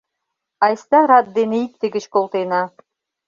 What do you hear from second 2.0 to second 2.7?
колтена.